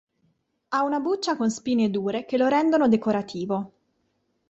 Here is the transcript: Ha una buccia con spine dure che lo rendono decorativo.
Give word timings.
Ha 0.69 0.81
una 0.81 0.99
buccia 0.99 1.35
con 1.37 1.51
spine 1.51 1.91
dure 1.91 2.25
che 2.25 2.35
lo 2.39 2.47
rendono 2.47 2.87
decorativo. 2.87 3.71